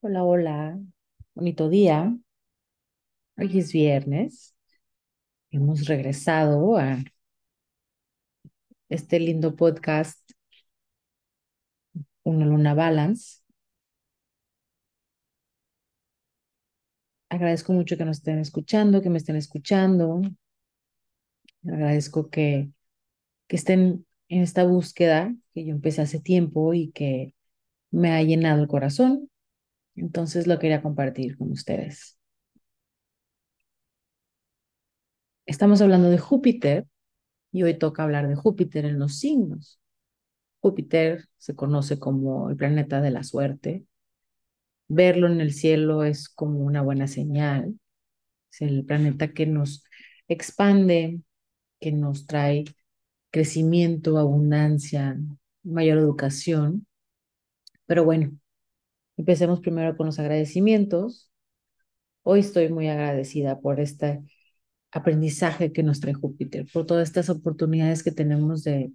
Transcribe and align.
Hola, 0.00 0.24
hola, 0.24 0.78
bonito 1.34 1.68
día. 1.68 2.16
Hoy 3.38 3.58
es 3.58 3.72
viernes. 3.72 4.54
Hemos 5.50 5.86
regresado 5.86 6.76
a 6.78 6.98
este 8.88 9.20
lindo 9.20 9.54
podcast, 9.54 10.18
Una 12.24 12.44
Luna 12.44 12.74
Balance. 12.74 13.40
Agradezco 17.28 17.72
mucho 17.72 17.96
que 17.96 18.04
nos 18.04 18.18
estén 18.18 18.38
escuchando, 18.40 19.00
que 19.02 19.10
me 19.10 19.18
estén 19.18 19.36
escuchando. 19.36 20.22
Agradezco 21.66 22.30
que, 22.30 22.70
que 23.48 23.56
estén 23.56 24.06
en 24.28 24.42
esta 24.42 24.64
búsqueda 24.64 25.34
que 25.54 25.64
yo 25.66 25.72
empecé 25.72 26.02
hace 26.02 26.20
tiempo 26.20 26.74
y 26.74 26.92
que 26.92 27.34
me 27.92 28.12
ha 28.12 28.22
llenado 28.22 28.62
el 28.62 28.68
corazón. 28.68 29.30
Entonces 29.96 30.46
lo 30.46 30.58
quería 30.58 30.82
compartir 30.82 31.36
con 31.36 31.50
ustedes. 31.52 32.18
Estamos 35.46 35.80
hablando 35.80 36.10
de 36.10 36.18
Júpiter 36.18 36.86
y 37.52 37.62
hoy 37.64 37.78
toca 37.78 38.04
hablar 38.04 38.28
de 38.28 38.36
Júpiter 38.36 38.84
en 38.84 38.98
los 38.98 39.18
signos. 39.18 39.80
Júpiter 40.60 41.26
se 41.38 41.56
conoce 41.56 41.98
como 41.98 42.50
el 42.50 42.56
planeta 42.56 43.00
de 43.00 43.10
la 43.10 43.22
suerte. 43.24 43.86
Verlo 44.88 45.26
en 45.28 45.40
el 45.40 45.52
cielo 45.52 46.04
es 46.04 46.28
como 46.28 46.60
una 46.60 46.82
buena 46.82 47.06
señal. 47.08 47.78
Es 48.52 48.62
el 48.62 48.84
planeta 48.84 49.32
que 49.32 49.46
nos 49.46 49.84
expande, 50.28 51.20
que 51.80 51.92
nos 51.92 52.26
trae 52.26 52.64
crecimiento, 53.30 54.18
abundancia, 54.18 55.18
mayor 55.64 55.98
educación. 55.98 56.86
Pero 57.86 58.04
bueno, 58.04 58.32
empecemos 59.16 59.60
primero 59.60 59.96
con 59.96 60.06
los 60.06 60.18
agradecimientos. 60.18 61.30
Hoy 62.22 62.40
estoy 62.40 62.68
muy 62.70 62.88
agradecida 62.88 63.60
por 63.60 63.80
este 63.80 64.22
aprendizaje 64.90 65.72
que 65.72 65.82
nos 65.82 66.00
trae 66.00 66.14
Júpiter, 66.14 66.66
por 66.72 66.86
todas 66.86 67.08
estas 67.08 67.30
oportunidades 67.30 68.02
que 68.02 68.12
tenemos 68.12 68.64
de, 68.64 68.92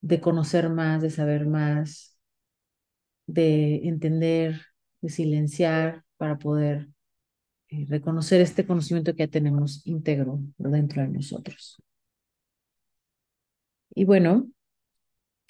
de 0.00 0.20
conocer 0.20 0.70
más, 0.70 1.02
de 1.02 1.10
saber 1.10 1.46
más, 1.46 2.18
de 3.26 3.86
entender, 3.88 4.62
de 5.00 5.08
silenciar 5.10 6.04
para 6.16 6.38
poder 6.38 6.88
eh, 7.68 7.86
reconocer 7.88 8.40
este 8.40 8.66
conocimiento 8.66 9.14
que 9.14 9.24
ya 9.24 9.28
tenemos 9.28 9.86
íntegro 9.86 10.40
dentro 10.56 11.02
de 11.02 11.08
nosotros. 11.08 11.76
Y 13.94 14.04
bueno, 14.04 14.48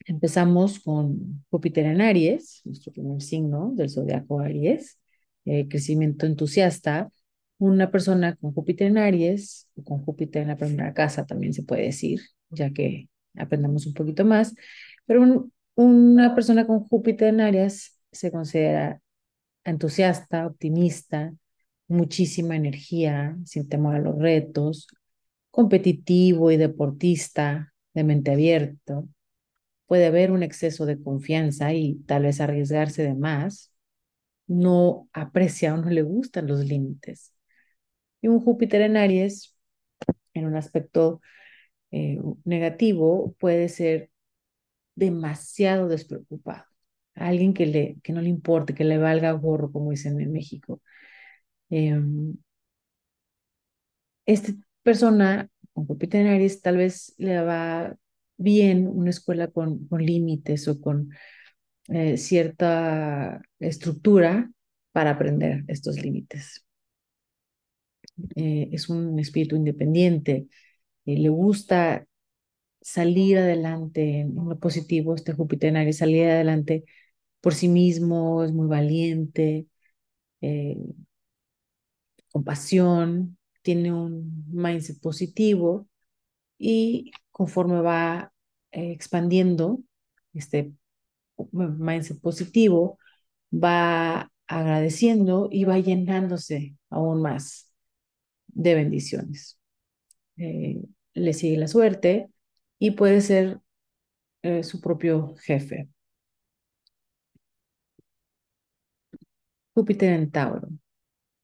empezamos 0.08 0.80
con 0.80 1.44
Júpiter 1.50 1.84
en 1.84 2.00
Aries, 2.00 2.62
nuestro 2.64 2.92
primer 2.92 3.20
signo 3.20 3.72
del 3.76 3.90
zodiaco 3.90 4.40
Aries, 4.40 4.98
eh, 5.44 5.68
crecimiento 5.68 6.26
entusiasta. 6.26 7.10
Una 7.58 7.90
persona 7.90 8.34
con 8.36 8.52
Júpiter 8.54 8.86
en 8.88 8.98
Aries, 8.98 9.68
o 9.76 9.84
con 9.84 10.04
Júpiter 10.04 10.42
en 10.42 10.48
la 10.48 10.56
primera 10.56 10.94
casa 10.94 11.26
también 11.26 11.52
se 11.52 11.62
puede 11.62 11.82
decir, 11.82 12.20
ya 12.50 12.70
que 12.72 13.08
aprendamos 13.36 13.86
un 13.86 13.92
poquito 13.94 14.24
más, 14.24 14.54
pero 15.04 15.22
un, 15.22 15.52
una 15.74 16.34
persona 16.34 16.66
con 16.66 16.80
Júpiter 16.80 17.28
en 17.28 17.40
Aries 17.42 18.00
se 18.10 18.32
considera 18.32 19.02
entusiasta, 19.64 20.46
optimista, 20.46 21.34
muchísima 21.86 22.56
energía, 22.56 23.36
sin 23.44 23.68
temor 23.68 23.96
a 23.96 24.00
los 24.00 24.18
retos, 24.18 24.86
competitivo 25.50 26.50
y 26.50 26.56
deportista, 26.56 27.74
de 27.92 28.04
mente 28.04 28.30
abierta. 28.30 29.02
Puede 29.88 30.06
haber 30.08 30.32
un 30.32 30.44
exceso 30.44 30.86
de 30.86 31.02
confianza 31.02 31.74
y 31.74 31.96
tal 32.06 32.24
vez 32.24 32.40
arriesgarse 32.42 33.04
de 33.04 33.16
más. 33.16 33.72
No 34.48 35.08
aprecia 35.12 35.74
o 35.74 35.78
no 35.78 35.90
le 35.90 36.02
gustan 36.02 36.48
los 36.48 36.60
límites. 36.66 37.34
Y 38.22 38.28
un 38.28 38.40
Júpiter 38.40 38.82
en 38.82 38.96
Aries, 38.96 39.56
en 40.34 40.46
un 40.46 40.56
aspecto 40.56 41.20
eh, 41.92 42.20
negativo, 42.44 43.34
puede 43.40 43.68
ser 43.70 44.10
demasiado 44.96 45.88
despreocupado. 45.88 46.64
Alguien 47.14 47.54
que, 47.54 47.66
le, 47.66 47.98
que 48.02 48.12
no 48.12 48.20
le 48.22 48.28
importe, 48.30 48.74
que 48.74 48.84
le 48.84 48.98
valga 48.98 49.32
gorro, 49.32 49.72
como 49.72 49.90
dicen 49.92 50.20
en 50.20 50.32
México. 50.32 50.82
Eh, 51.70 51.96
esta 54.26 54.52
persona 54.82 55.48
con 55.72 55.86
Júpiter 55.86 56.22
en 56.26 56.32
Aries 56.32 56.62
tal 56.62 56.76
vez 56.76 57.14
le 57.18 57.40
va 57.42 57.96
bien 58.38 58.88
una 58.88 59.10
escuela 59.10 59.48
con, 59.48 59.86
con 59.88 60.04
límites 60.04 60.68
o 60.68 60.80
con 60.80 61.10
eh, 61.88 62.16
cierta 62.18 63.42
estructura 63.60 64.50
para 64.92 65.12
aprender 65.12 65.64
estos 65.68 65.98
límites. 66.02 66.64
Eh, 68.36 68.68
es 68.72 68.88
un 68.88 69.18
espíritu 69.18 69.56
independiente, 69.56 70.48
eh, 71.06 71.18
le 71.18 71.28
gusta 71.30 72.06
salir 72.82 73.38
adelante 73.38 74.20
en 74.22 74.34
lo 74.36 74.58
positivo, 74.60 75.14
este 75.14 75.34
Júpiter 75.34 75.70
en 75.70 75.78
Aries, 75.78 75.98
salir 75.98 76.26
adelante 76.26 76.84
por 77.40 77.54
sí 77.54 77.68
mismo, 77.68 78.44
es 78.44 78.52
muy 78.52 78.68
valiente, 78.68 79.68
con 82.30 82.44
pasión, 82.44 83.38
tiene 83.62 83.92
un 83.92 84.44
mindset 84.52 85.00
positivo 85.00 85.88
y 86.58 87.12
conforme 87.38 87.80
va 87.80 88.32
eh, 88.72 88.92
expandiendo 88.92 89.80
este 90.34 90.72
mindset 91.52 92.20
positivo, 92.20 92.98
va 93.52 94.32
agradeciendo 94.48 95.48
y 95.52 95.64
va 95.64 95.78
llenándose 95.78 96.76
aún 96.90 97.22
más 97.22 97.72
de 98.48 98.74
bendiciones. 98.74 99.58
Eh, 100.36 100.82
le 101.14 101.32
sigue 101.34 101.58
la 101.58 101.68
suerte 101.68 102.28
y 102.80 102.92
puede 102.92 103.20
ser 103.20 103.60
eh, 104.42 104.64
su 104.64 104.80
propio 104.80 105.36
jefe. 105.36 105.88
Júpiter 109.74 110.12
en 110.12 110.30
Tauro. 110.30 110.68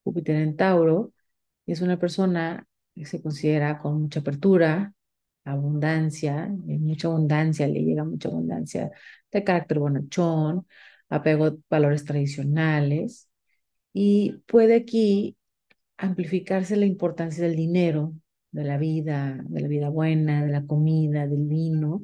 Júpiter 0.04 0.36
en 0.36 0.56
Tauro 0.56 1.12
es 1.66 1.82
una 1.82 1.98
persona 1.98 2.66
que 2.94 3.06
se 3.06 3.22
considera 3.22 3.78
con 3.80 4.02
mucha 4.02 4.20
apertura, 4.20 4.93
abundancia, 5.44 6.48
mucha 6.48 7.08
abundancia, 7.08 7.68
le 7.68 7.82
llega 7.82 8.04
mucha 8.04 8.28
abundancia 8.28 8.90
de 9.30 9.44
carácter 9.44 9.78
bonachón, 9.78 10.66
apego 11.08 11.44
a 11.46 11.56
valores 11.70 12.04
tradicionales 12.04 13.28
y 13.92 14.38
puede 14.46 14.76
aquí 14.76 15.36
amplificarse 15.98 16.76
la 16.76 16.86
importancia 16.86 17.44
del 17.44 17.56
dinero, 17.56 18.14
de 18.50 18.64
la 18.64 18.78
vida, 18.78 19.40
de 19.44 19.60
la 19.60 19.68
vida 19.68 19.88
buena, 19.90 20.44
de 20.44 20.52
la 20.52 20.66
comida, 20.66 21.26
del 21.26 21.46
vino, 21.46 22.00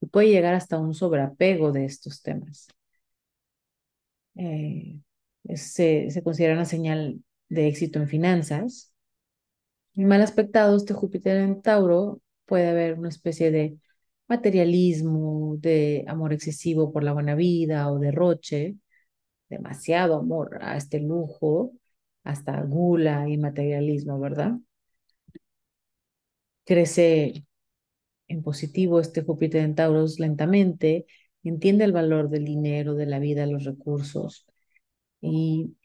y 0.00 0.06
puede 0.06 0.28
llegar 0.30 0.54
hasta 0.54 0.78
un 0.78 0.94
sobreapego 0.94 1.72
de 1.72 1.84
estos 1.86 2.22
temas. 2.22 2.68
Eh, 4.36 4.98
se, 5.54 6.10
se 6.10 6.22
considera 6.22 6.54
una 6.54 6.64
señal 6.64 7.20
de 7.48 7.68
éxito 7.68 7.98
en 8.00 8.08
finanzas. 8.08 8.92
Mal 9.94 10.22
aspectado, 10.22 10.76
este 10.76 10.94
Júpiter 10.94 11.36
en 11.38 11.62
Tauro 11.62 12.20
puede 12.46 12.68
haber 12.68 12.98
una 12.98 13.08
especie 13.08 13.50
de 13.50 13.78
materialismo, 14.28 15.56
de 15.58 16.04
amor 16.08 16.32
excesivo 16.32 16.92
por 16.92 17.04
la 17.04 17.12
buena 17.12 17.34
vida 17.34 17.90
o 17.90 17.98
derroche, 17.98 18.76
demasiado 19.48 20.16
amor 20.16 20.58
a 20.62 20.76
este 20.76 21.00
lujo, 21.00 21.72
hasta 22.24 22.62
gula 22.62 23.28
y 23.28 23.38
materialismo, 23.38 24.20
¿verdad? 24.20 24.54
Crece 26.64 27.44
en 28.28 28.42
positivo 28.42 29.00
este 29.00 29.22
Júpiter 29.22 29.62
en 29.64 29.74
Tauros 29.74 30.18
lentamente, 30.20 31.06
entiende 31.42 31.84
el 31.84 31.92
valor 31.92 32.30
del 32.30 32.44
dinero, 32.44 32.94
de 32.94 33.06
la 33.06 33.18
vida, 33.18 33.46
los 33.46 33.64
recursos 33.64 34.46
y 35.20 35.76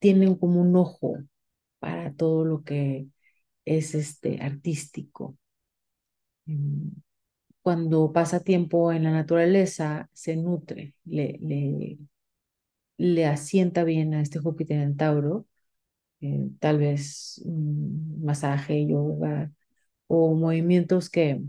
tiene 0.00 0.38
como 0.38 0.60
un 0.62 0.76
ojo 0.76 1.18
para 1.80 2.14
todo 2.14 2.44
lo 2.44 2.64
que 2.64 3.08
es 3.64 3.94
este 3.94 4.40
artístico. 4.42 5.38
Mm, 6.46 6.88
cuando 7.62 8.12
pasa 8.12 8.40
tiempo 8.44 8.92
en 8.92 9.04
la 9.04 9.12
naturaleza, 9.12 10.10
se 10.14 10.36
nutre, 10.36 10.94
le, 11.04 11.38
le, 11.42 11.98
le 12.98 13.26
asienta 13.26 13.84
bien 13.84 14.14
a 14.14 14.22
este 14.22 14.38
Júpiter 14.40 14.80
en 14.80 14.96
Tauro, 14.96 15.46
eh, 16.22 16.48
tal 16.60 16.78
vez 16.78 17.40
un 17.46 18.22
masaje, 18.24 18.86
yoga 18.88 19.52
o 20.08 20.34
movimientos 20.36 21.10
que, 21.10 21.42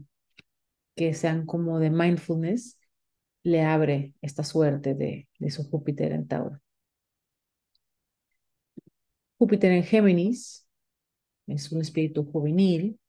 que 0.95 1.13
sean 1.13 1.45
como 1.45 1.79
de 1.79 1.89
mindfulness, 1.89 2.79
le 3.43 3.63
abre 3.63 4.13
esta 4.21 4.43
suerte 4.43 4.95
de, 4.95 5.27
de 5.39 5.51
su 5.51 5.63
Júpiter 5.69 6.11
en 6.13 6.27
Tauro. 6.27 6.61
Júpiter 9.37 9.71
en 9.71 9.83
Géminis 9.83 10.67
es 11.47 11.71
un 11.71 11.81
espíritu 11.81 12.25
juvenil, 12.25 12.99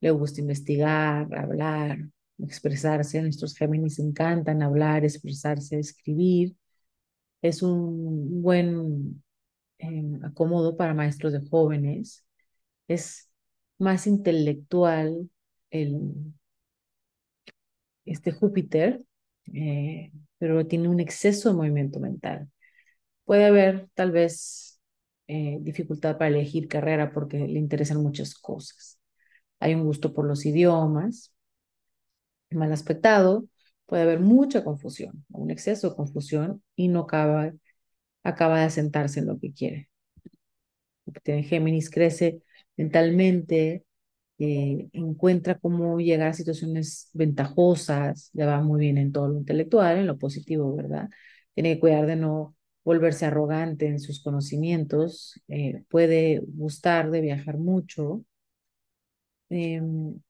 le 0.00 0.10
gusta 0.10 0.40
investigar, 0.40 1.34
hablar, 1.36 1.98
expresarse. 2.38 3.22
Nuestros 3.22 3.56
Géminis 3.56 3.98
encantan 3.98 4.62
hablar, 4.62 5.04
expresarse, 5.04 5.78
escribir. 5.78 6.56
Es 7.42 7.62
un 7.62 8.42
buen 8.42 9.22
eh, 9.78 10.02
acomodo 10.24 10.76
para 10.76 10.94
maestros 10.94 11.32
de 11.34 11.40
jóvenes. 11.48 12.26
Es 12.88 13.30
más 13.78 14.06
intelectual 14.06 15.30
el, 15.70 16.34
este 18.04 18.32
Júpiter, 18.32 19.02
eh, 19.52 20.12
pero 20.38 20.66
tiene 20.66 20.88
un 20.88 21.00
exceso 21.00 21.48
de 21.50 21.56
movimiento 21.56 22.00
mental. 22.00 22.48
Puede 23.24 23.46
haber 23.46 23.88
tal 23.94 24.12
vez 24.12 24.80
eh, 25.28 25.58
dificultad 25.60 26.18
para 26.18 26.28
elegir 26.28 26.68
carrera 26.68 27.12
porque 27.12 27.38
le 27.38 27.58
interesan 27.58 28.02
muchas 28.02 28.34
cosas. 28.34 28.98
Hay 29.60 29.74
un 29.74 29.84
gusto 29.84 30.12
por 30.14 30.26
los 30.26 30.46
idiomas. 30.46 31.32
Mal 32.50 32.72
aspectado, 32.72 33.46
puede 33.86 34.02
haber 34.02 34.20
mucha 34.20 34.64
confusión, 34.64 35.24
un 35.30 35.50
exceso 35.50 35.90
de 35.90 35.96
confusión 35.96 36.62
y 36.76 36.88
no 36.88 37.00
acaba, 37.00 37.52
acaba 38.24 38.60
de 38.60 38.66
asentarse 38.66 39.20
en 39.20 39.26
lo 39.26 39.38
que 39.40 39.52
quiere. 39.54 39.90
En 41.24 41.44
Géminis 41.44 41.90
crece 41.90 42.42
mentalmente, 42.76 43.84
eh, 44.38 44.88
encuentra 44.92 45.58
cómo 45.58 45.98
llegar 46.00 46.28
a 46.28 46.32
situaciones 46.34 47.10
ventajosas, 47.14 48.30
le 48.34 48.46
va 48.46 48.60
muy 48.62 48.80
bien 48.80 48.98
en 48.98 49.12
todo 49.12 49.28
lo 49.28 49.38
intelectual, 49.38 49.98
en 49.98 50.06
lo 50.06 50.18
positivo, 50.18 50.74
¿verdad? 50.76 51.08
Tiene 51.54 51.74
que 51.74 51.80
cuidar 51.80 52.06
de 52.06 52.16
no 52.16 52.56
volverse 52.84 53.26
arrogante 53.26 53.86
en 53.88 54.00
sus 54.00 54.22
conocimientos, 54.22 55.40
eh, 55.48 55.84
puede 55.88 56.40
gustar 56.46 57.10
de 57.10 57.20
viajar 57.20 57.58
mucho, 57.58 58.24
em, 59.50 60.20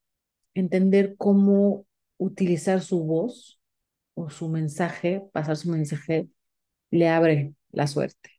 entender 0.55 1.17
cómo 1.19 1.87
utilizar 2.19 2.81
su 2.83 3.05
voz 3.05 3.61
o 4.15 4.31
su 4.31 4.49
mensaje, 4.49 5.23
pasar 5.33 5.57
su 5.57 5.71
mensaje, 5.71 6.29
le 6.91 7.09
abre 7.09 7.55
la 7.73 7.87
suerte. 7.87 8.31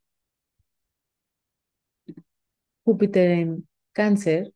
Júpiter 2.84 3.30
en 3.30 3.68
cáncer, 3.92 4.52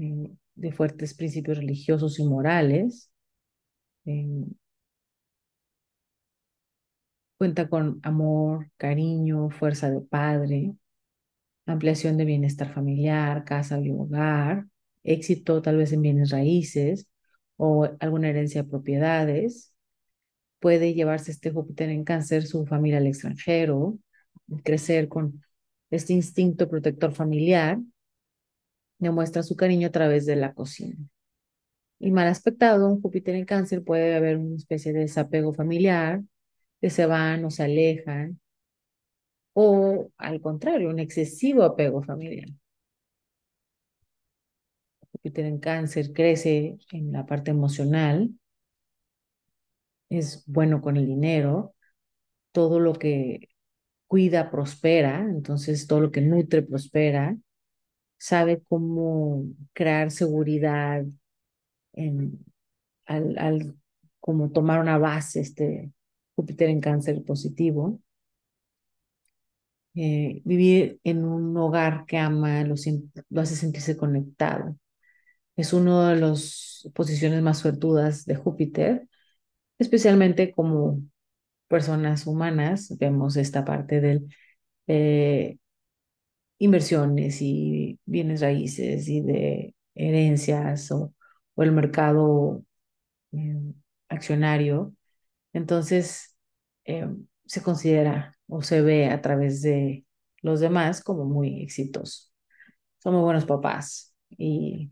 eh, 0.00 0.30
de 0.56 0.72
fuertes 0.72 1.14
principios 1.14 1.58
religiosos 1.58 2.18
y 2.20 2.24
morales, 2.24 3.10
eh, 4.06 4.46
cuenta 7.38 7.68
con 7.68 8.00
amor, 8.02 8.70
cariño, 8.76 9.50
fuerza 9.50 9.90
de 9.90 10.00
padre, 10.00 10.74
ampliación 11.66 12.16
de 12.16 12.24
bienestar 12.24 12.72
familiar, 12.72 13.44
casa 13.44 13.80
y 13.80 13.90
hogar, 13.90 14.66
éxito 15.04 15.62
tal 15.62 15.76
vez 15.76 15.92
en 15.92 16.02
bienes 16.02 16.30
raíces 16.30 17.06
o 17.56 17.88
alguna 18.00 18.30
herencia 18.30 18.62
de 18.62 18.68
propiedades. 18.68 19.74
Puede 20.60 20.94
llevarse 20.94 21.30
este 21.30 21.50
Júpiter 21.50 21.90
en 21.90 22.04
cáncer 22.04 22.46
su 22.46 22.66
familia 22.66 22.98
al 22.98 23.06
extranjero, 23.06 23.98
crecer 24.64 25.08
con 25.08 25.44
este 25.90 26.12
instinto 26.14 26.68
protector 26.68 27.12
familiar, 27.12 27.78
demuestra 28.98 29.42
su 29.42 29.56
cariño 29.56 29.88
a 29.88 29.92
través 29.92 30.26
de 30.26 30.36
la 30.36 30.54
cocina. 30.54 30.96
Y 31.98 32.10
mal 32.10 32.26
aspectado, 32.28 32.90
un 32.90 33.00
Júpiter 33.00 33.34
en 33.34 33.44
cáncer 33.44 33.82
puede 33.84 34.14
haber 34.14 34.38
una 34.38 34.56
especie 34.56 34.92
de 34.92 35.00
desapego 35.00 35.52
familiar, 35.54 36.22
que 36.80 36.90
se 36.90 37.06
van 37.06 37.44
o 37.44 37.50
se 37.50 37.62
alejan, 37.64 38.40
o 39.54 40.10
al 40.18 40.40
contrario, 40.40 40.90
un 40.90 40.98
excesivo 40.98 41.62
apego 41.62 42.02
familiar. 42.02 42.48
Júpiter 45.24 45.46
en 45.46 45.58
cáncer 45.58 46.12
crece 46.12 46.78
en 46.92 47.10
la 47.12 47.26
parte 47.26 47.50
emocional, 47.50 48.30
es 50.08 50.44
bueno 50.46 50.80
con 50.82 50.96
el 50.96 51.06
dinero, 51.06 51.74
todo 52.52 52.80
lo 52.80 52.94
que 52.94 53.48
cuida 54.08 54.50
prospera, 54.50 55.20
entonces 55.22 55.86
todo 55.86 56.00
lo 56.00 56.12
que 56.12 56.22
nutre 56.22 56.62
prospera, 56.62 57.36
sabe 58.18 58.62
cómo 58.68 59.44
crear 59.74 60.10
seguridad 60.10 61.04
en, 61.94 62.44
al, 63.06 63.38
al 63.38 63.76
como 64.20 64.50
tomar 64.52 64.80
una 64.80 64.98
base, 64.98 65.40
este 65.40 65.92
Júpiter 66.36 66.70
en 66.70 66.80
cáncer 66.80 67.24
positivo. 67.24 68.00
Eh, 69.96 70.42
vivir 70.44 71.00
en 71.04 71.24
un 71.24 71.56
hogar 71.56 72.04
que 72.06 72.18
ama 72.18 72.64
lo, 72.64 72.74
lo 73.30 73.40
hace 73.40 73.54
sentirse 73.56 73.96
conectado. 73.96 74.76
Es 75.56 75.72
una 75.72 76.10
de 76.10 76.20
las 76.20 76.88
posiciones 76.94 77.42
más 77.42 77.58
suertudas 77.58 78.24
de 78.26 78.36
Júpiter, 78.36 79.08
especialmente 79.78 80.52
como 80.52 81.02
personas 81.68 82.26
humanas, 82.26 82.96
vemos 82.98 83.36
esta 83.36 83.64
parte 83.64 84.00
del 84.00 84.28
eh, 84.88 85.58
inversiones 86.58 87.40
y 87.42 87.98
bienes 88.04 88.40
raíces 88.40 89.08
y 89.08 89.20
de 89.22 89.74
herencias 89.94 90.90
o, 90.92 91.14
el 91.56 91.72
mercado 91.72 92.64
eh, 93.32 93.56
accionario. 94.08 94.94
Entonces, 95.52 96.36
eh, 96.86 97.08
se 97.46 97.62
considera 97.62 98.36
o 98.48 98.62
se 98.62 98.82
ve 98.82 99.08
a 99.08 99.22
través 99.22 99.62
de 99.62 100.06
los 100.42 100.60
demás 100.60 101.02
como 101.02 101.24
muy 101.26 101.62
exitoso. 101.62 102.30
Somos 102.98 103.22
buenos 103.24 103.46
papás 103.46 104.14
y 104.30 104.90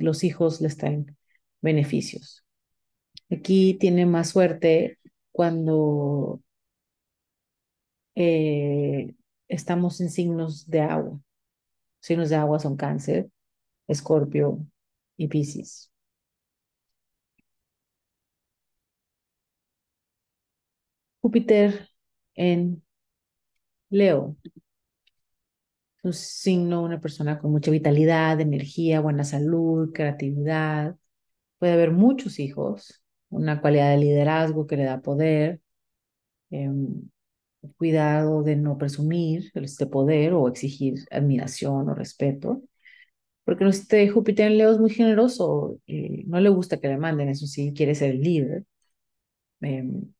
los 0.00 0.24
hijos 0.24 0.60
les 0.60 0.76
traen 0.76 1.16
beneficios. 1.60 2.44
Aquí 3.30 3.74
tiene 3.74 4.06
más 4.06 4.30
suerte 4.30 4.98
cuando 5.32 6.42
eh, 8.14 9.14
estamos 9.48 10.00
en 10.00 10.10
signos 10.10 10.68
de 10.68 10.80
agua. 10.80 11.20
Signos 12.00 12.30
de 12.30 12.36
agua 12.36 12.58
son 12.60 12.76
cáncer, 12.76 13.30
escorpio 13.88 14.66
y 15.16 15.28
piscis. 15.28 15.90
Júpiter 21.22 21.88
en 22.34 22.82
Leo. 23.90 24.36
Un 26.02 26.12
signo, 26.12 26.82
una 26.82 27.00
persona 27.00 27.38
con 27.38 27.50
mucha 27.50 27.70
vitalidad, 27.70 28.40
energía, 28.40 29.00
buena 29.00 29.24
salud, 29.24 29.92
creatividad. 29.92 30.96
Puede 31.58 31.72
haber 31.74 31.92
muchos 31.92 32.38
hijos, 32.40 33.02
una 33.30 33.60
cualidad 33.60 33.90
de 33.92 33.98
liderazgo 33.98 34.66
que 34.66 34.76
le 34.76 34.84
da 34.84 35.00
poder, 35.02 35.60
em, 36.50 37.10
cuidado 37.78 38.42
de 38.42 38.56
no 38.56 38.78
presumir 38.78 39.50
este 39.54 39.86
poder 39.86 40.34
o 40.34 40.48
exigir 40.48 40.94
admiración 41.10 41.88
o 41.90 41.94
respeto, 41.94 42.62
porque 43.44 43.66
este 43.68 44.08
Júpiter 44.10 44.48
en 44.48 44.58
Leo 44.58 44.72
es 44.72 44.80
muy 44.80 44.90
generoso, 44.90 45.80
y 45.86 46.24
no 46.26 46.40
le 46.40 46.50
gusta 46.50 46.78
que 46.80 46.88
le 46.88 46.98
manden, 46.98 47.28
eso 47.30 47.46
sí, 47.46 47.72
quiere 47.74 47.94
ser 47.94 48.12
el 48.12 48.20
líder. 48.22 48.64
Em, 49.60 50.12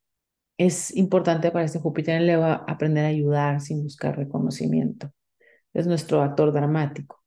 es 0.58 0.96
importante 0.96 1.50
para 1.52 1.64
este 1.66 1.80
Júpiter 1.80 2.16
en 2.16 2.26
Leo 2.26 2.44
aprender 2.44 3.04
a 3.06 3.08
ayudar 3.08 3.60
sin 3.60 3.82
buscar 3.84 4.16
reconocimiento. 4.18 5.12
Es 5.74 5.86
nuestro 5.86 6.22
actor 6.22 6.52
dramático. 6.52 7.22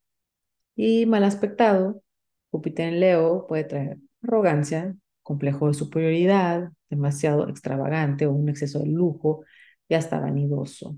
Y 0.75 1.05
mal 1.05 1.23
aspectado, 1.23 2.03
Júpiter 2.51 2.89
en 2.89 2.99
Leo 2.99 3.47
puede 3.47 3.63
traer 3.65 3.97
arrogancia, 4.23 4.95
complejo 5.23 5.67
de 5.67 5.73
superioridad, 5.73 6.71
demasiado 6.89 7.47
extravagante 7.49 8.27
o 8.27 8.33
un 8.33 8.49
exceso 8.49 8.79
de 8.79 8.87
lujo, 8.87 9.45
ya 9.89 9.97
está 9.99 10.19
vanidoso. 10.19 10.97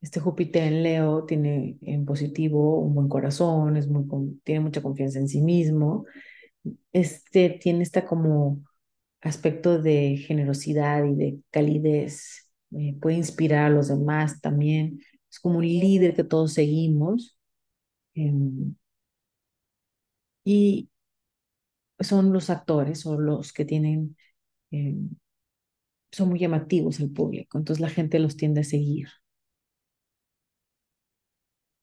Este 0.00 0.18
Júpiter 0.20 0.64
en 0.64 0.82
Leo 0.82 1.24
tiene 1.24 1.78
en 1.82 2.04
positivo 2.04 2.80
un 2.80 2.94
buen 2.94 3.08
corazón, 3.08 3.76
es 3.76 3.88
muy, 3.88 4.04
tiene 4.44 4.60
mucha 4.60 4.82
confianza 4.82 5.18
en 5.20 5.28
sí 5.28 5.40
mismo. 5.42 6.06
Este 6.92 7.50
tiene 7.50 7.82
esta 7.84 8.04
como 8.06 8.62
aspecto 9.22 9.80
de 9.82 10.16
generosidad 10.18 11.04
y 11.04 11.14
de 11.16 11.40
calidez. 11.50 12.50
Eh, 12.72 12.96
puede 13.00 13.16
inspirar 13.16 13.66
a 13.66 13.70
los 13.70 13.88
demás 13.88 14.40
también. 14.40 15.00
Es 15.32 15.40
como 15.40 15.58
un 15.58 15.66
líder 15.66 16.14
que 16.14 16.24
todos 16.24 16.52
seguimos. 16.54 17.36
Em, 18.14 18.76
y 20.44 20.88
son 22.00 22.32
los 22.32 22.50
actores 22.50 23.06
o 23.06 23.18
los 23.20 23.52
que 23.52 23.64
tienen 23.64 24.16
em, 24.72 25.10
son 26.12 26.28
muy 26.30 26.38
llamativos 26.38 27.00
al 27.00 27.10
público, 27.10 27.58
entonces 27.58 27.80
la 27.80 27.88
gente 27.90 28.18
los 28.20 28.36
tiende 28.36 28.60
a 28.60 28.64
seguir. 28.64 29.08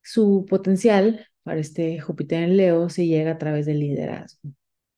Su 0.01 0.45
potencial 0.49 1.27
para 1.43 1.59
este 1.59 1.99
Júpiter 1.99 2.43
en 2.43 2.57
Leo 2.57 2.89
se 2.89 3.05
llega 3.07 3.31
a 3.31 3.37
través 3.37 3.65
del 3.65 3.79
liderazgo. 3.79 4.51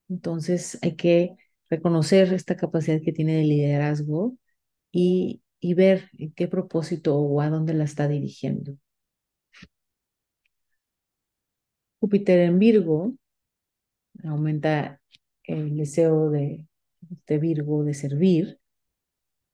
Entonces 0.10 0.79
hay 0.84 0.96
que 0.96 1.36
reconocer 1.70 2.34
esta 2.34 2.58
capacidad 2.58 3.01
que 3.03 3.13
tiene 3.13 3.36
de 3.38 3.43
liderazgo 3.46 4.38
y, 4.91 5.41
y 5.62 5.75
ver 5.75 6.10
en 6.18 6.34
qué 6.34 6.48
propósito 6.50 7.18
o 7.18 7.41
a 7.41 7.50
dónde 7.50 7.74
la 7.74 7.86
está 7.86 8.08
dirigiendo. 8.10 8.77
Júpiter 12.01 12.39
en 12.39 12.60
Virgo 12.60 13.13
aumenta 14.24 15.01
el 15.44 15.77
deseo 15.77 16.30
de, 16.30 16.68
de 17.27 17.38
Virgo 17.38 17.84
de 17.84 17.94
servir 17.94 18.60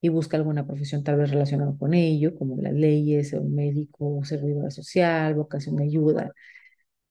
y 0.01 0.09
busca 0.09 0.37
alguna 0.37 0.65
profesión 0.67 1.03
tal 1.03 1.17
vez 1.17 1.31
relacionada 1.31 1.75
con 1.77 1.93
ello, 1.93 2.35
como 2.35 2.61
las 2.61 2.73
leyes, 2.73 3.33
un 3.33 3.55
médico, 3.55 4.23
servidor 4.23 4.71
social, 4.71 5.35
vocación 5.35 5.75
de 5.77 5.85
ayuda. 5.85 6.33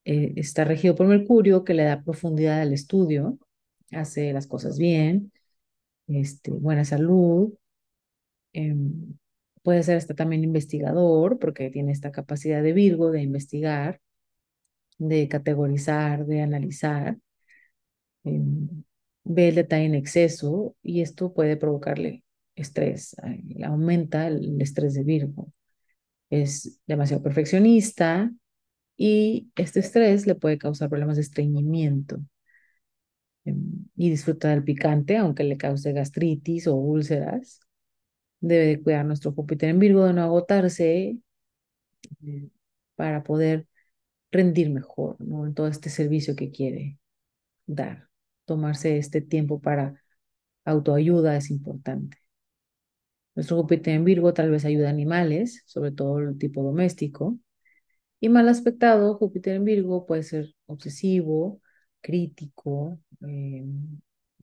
Eh, 0.05 0.35
está 0.37 0.65
regido 0.65 0.95
por 0.97 1.07
Mercurio, 1.09 1.65
que 1.65 1.75
le 1.75 1.85
da 1.85 2.03
profundidad 2.05 2.61
al 2.63 2.73
estudio, 2.73 3.39
hace 3.93 4.33
las 4.33 4.47
cosas 4.47 4.79
bien, 4.79 5.33
este, 6.09 6.53
buena 6.53 6.85
salud. 6.85 7.55
Em, 8.57 9.19
puede 9.63 9.83
ser 9.83 9.99
hasta 9.99 10.15
también 10.15 10.43
investigador, 10.45 11.39
porque 11.39 11.71
tiene 11.71 11.93
esta 11.93 12.11
capacidad 12.11 12.63
de 12.63 12.73
Virgo 12.73 13.11
de 13.11 13.21
investigar, 13.23 14.01
de 14.99 15.29
categorizar, 15.29 16.27
de 16.27 16.41
analizar. 16.43 17.19
Em, 18.25 18.85
ve 19.25 19.49
el 19.49 19.55
detalle 19.57 19.85
en 19.87 19.95
exceso 19.95 20.75
y 20.83 21.03
esto 21.03 21.33
puede 21.35 21.57
provocarle 21.57 22.25
estrés, 22.55 23.15
aumenta 23.65 24.29
el 24.29 24.61
estrés 24.63 24.95
de 24.95 25.05
Virgo. 25.05 25.53
Es 26.31 26.81
demasiado 26.87 27.23
perfeccionista 27.23 28.33
y 28.97 29.51
este 29.57 29.81
estrés 29.81 30.27
le 30.27 30.37
puede 30.37 30.59
causar 30.59 30.89
problemas 30.91 31.17
de 31.17 31.23
estreñimiento 31.23 32.21
em, 33.45 33.87
y 33.97 34.11
disfruta 34.11 34.51
del 34.51 34.65
picante, 34.65 35.17
aunque 35.17 35.45
le 35.45 35.57
cause 35.57 35.93
gastritis 35.93 36.67
o 36.67 36.75
úlceras. 36.77 37.61
Debe 38.47 38.67
de 38.67 38.83
cuidar 38.83 39.05
nuestro 39.05 39.33
Júpiter 39.33 39.71
en 39.71 39.79
Virgo 39.79 40.05
de 40.05 40.13
no 40.13 40.23
agotarse 40.23 41.19
eh, 42.25 42.49
para 42.95 43.23
poder 43.23 43.67
rendir 44.33 44.71
mejor 44.71 45.17
¿no? 45.21 45.47
en 45.47 45.55
todo 45.55 45.69
este 45.69 45.91
servicio 45.91 46.37
que 46.37 46.51
quiere 46.51 46.99
dar. 47.67 48.09
Tomarse 48.47 48.99
este 48.99 49.21
tiempo 49.23 49.61
para 49.61 50.03
autoayuda 50.65 51.37
es 51.37 51.51
importante. 51.51 52.19
Nuestro 53.35 53.57
Júpiter 53.59 53.95
en 53.95 54.05
Virgo 54.05 54.33
tal 54.35 54.51
vez 54.51 54.65
ayuda 54.65 54.89
a 54.89 54.91
animales, 54.91 55.63
sobre 55.67 55.93
todo 55.93 56.21
el 56.21 56.39
tipo 56.39 56.63
doméstico. 56.63 57.39
Y 58.21 58.29
mal 58.31 58.49
aspectado, 58.49 59.17
Júpiter 59.17 59.57
en 59.57 59.65
Virgo 59.65 60.07
puede 60.07 60.23
ser 60.25 60.55
obsesivo, 60.67 61.61
crítico, 62.01 63.01
eh, 63.27 63.65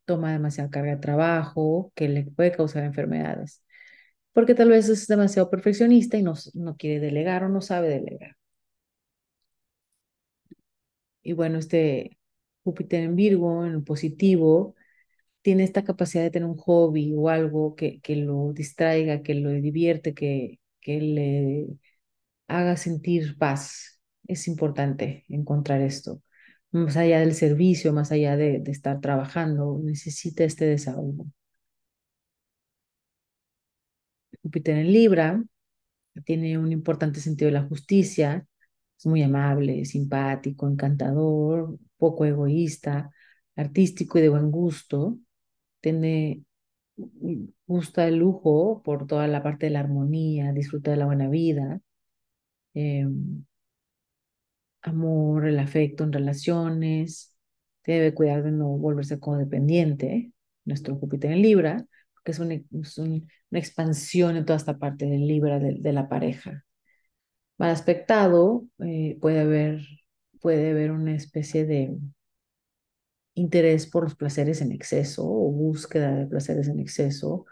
toma 0.05 0.33
demasiada 0.33 0.69
carga 0.69 0.91
de 0.95 1.01
trabajo, 1.01 1.91
que 1.95 2.09
le 2.09 2.23
puede 2.25 2.51
causar 2.51 2.83
enfermedades. 2.83 3.62
Porque 4.33 4.55
tal 4.55 4.69
vez 4.69 4.89
es 4.89 5.07
demasiado 5.07 5.49
perfeccionista 5.49 6.17
y 6.17 6.23
no, 6.23 6.33
no 6.55 6.75
quiere 6.77 6.99
delegar 6.99 7.43
o 7.45 7.49
no 7.49 7.61
sabe 7.61 7.89
delegar. 7.89 8.35
Y 11.21 11.33
bueno, 11.33 11.57
este 11.59 12.17
Júpiter 12.63 13.03
en 13.03 13.15
Virgo, 13.15 13.65
en 13.65 13.83
positivo, 13.83 14.75
tiene 15.41 15.63
esta 15.63 15.83
capacidad 15.83 16.23
de 16.23 16.31
tener 16.31 16.49
un 16.49 16.57
hobby 16.57 17.13
o 17.15 17.29
algo 17.29 17.75
que, 17.75 18.01
que 18.01 18.15
lo 18.17 18.53
distraiga, 18.53 19.23
que 19.23 19.35
lo 19.35 19.51
divierte, 19.51 20.13
que, 20.13 20.59
que 20.81 21.01
le 21.01 21.67
haga 22.47 22.77
sentir 22.77 23.37
paz. 23.37 24.01
Es 24.27 24.47
importante 24.47 25.25
encontrar 25.29 25.81
esto. 25.81 26.21
Más 26.71 26.97
allá 26.97 27.19
del 27.21 27.35
servicio, 27.35 27.93
más 27.93 28.11
allá 28.11 28.37
de, 28.37 28.59
de 28.61 28.71
estar 28.71 29.01
trabajando, 29.01 29.79
necesita 29.83 30.43
este 30.45 30.65
desahogo. 30.65 31.27
Júpiter 34.43 34.77
en 34.77 34.91
Libra 34.91 35.43
tiene 36.25 36.57
un 36.57 36.71
importante 36.71 37.19
sentido 37.19 37.47
de 37.47 37.53
la 37.53 37.63
justicia, 37.67 38.47
es 38.97 39.05
muy 39.05 39.23
amable, 39.23 39.85
simpático, 39.85 40.67
encantador, 40.67 41.77
poco 41.97 42.25
egoísta, 42.25 43.11
artístico 43.55 44.19
y 44.19 44.21
de 44.23 44.29
buen 44.29 44.51
gusto. 44.51 45.17
Tiene, 45.81 46.43
gusta 47.67 48.07
el 48.07 48.17
lujo 48.17 48.81
por 48.83 49.07
toda 49.07 49.27
la 49.27 49.43
parte 49.43 49.65
de 49.67 49.71
la 49.71 49.79
armonía, 49.81 50.51
disfruta 50.53 50.91
de 50.91 50.97
la 50.97 51.05
buena 51.05 51.29
vida, 51.29 51.81
em, 52.73 53.45
amor, 54.81 55.47
el 55.47 55.59
afecto 55.59 56.03
en 56.03 56.13
relaciones, 56.13 57.35
debe 57.85 58.13
cuidar 58.13 58.43
de 58.43 58.51
no 58.51 58.67
volverse 58.69 59.19
codependiente, 59.19 60.31
nuestro 60.65 60.95
Júpiter 60.95 61.31
en 61.31 61.41
Libra, 61.41 61.85
porque 62.23 62.31
es, 62.31 62.97
una 62.97 63.59
expansión 63.59 64.37
en 64.37 64.45
toda 64.45 64.57
esta 64.57 64.77
parte 64.79 65.05
del 65.05 65.27
Libra 65.27 65.59
de, 65.59 65.93
la 65.93 66.07
pareja. 66.09 66.63
Mal 67.57 67.71
aspectado, 67.71 68.65
eh, 68.79 69.17
puede 69.21 69.41
haber, 69.41 69.81
puede 70.41 70.71
haber 70.71 70.91
una 70.91 71.15
especie 71.15 71.65
de 71.65 71.97
interés 73.35 73.87
por 73.87 74.03
los 74.03 74.15
placeres 74.15 74.61
en 74.61 74.71
exceso 74.71 75.23
o 75.25 75.51
búsqueda 75.51 76.15
de 76.15 76.27
placeres 76.27 76.67
en 76.67 76.79
exceso, 76.79 77.45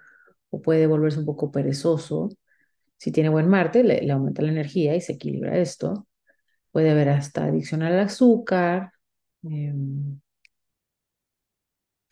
o 0.50 0.62
puede 0.62 0.88
volverse 0.88 1.20
un 1.20 1.26
poco 1.26 1.52
perezoso. 1.52 2.30
Si 2.98 3.12
tiene 3.12 3.30
buen 3.30 3.50
Marte, 3.50 3.84
le, 3.84 4.12
aumenta 4.12 4.42
la 4.44 4.52
energía 4.52 4.96
y 4.96 5.02
se 5.02 5.14
equilibra 5.14 5.58
esto. 5.58 6.08
Puede 6.72 6.92
haber 6.92 7.10
hasta 7.10 7.46
adicción 7.46 7.84
al 7.84 8.00
azúcar, 8.00 8.94
em, 9.44 10.20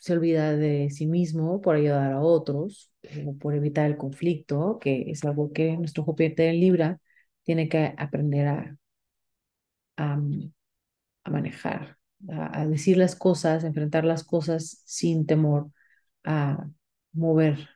se 0.00 0.14
olvida 0.14 0.56
de 0.56 0.90
sí 0.90 1.06
mismo 1.06 1.60
por 1.60 1.76
ayudar 1.76 2.12
a 2.12 2.20
otros 2.20 2.92
o 3.26 3.36
por 3.38 3.54
evitar 3.54 3.86
el 3.86 3.96
conflicto, 3.96 4.78
que 4.80 5.10
es 5.10 5.24
algo 5.24 5.52
que 5.52 5.76
nuestro 5.76 6.04
Júpiter 6.04 6.48
en 6.48 6.60
Libra 6.60 7.00
tiene 7.44 7.68
que 7.68 7.94
aprender 7.98 8.48
a, 8.48 8.76
a 9.96 11.30
manejar 11.30 11.98
a, 12.28 12.66
decir 12.66 12.96
las 12.96 13.16
cosas, 13.16 13.64
enfrentar 13.64 14.04
las 14.04 14.24
cosas 14.24 14.82
sin 14.86 15.26
temor 15.26 15.70
a 16.24 16.66
mover 17.12 17.68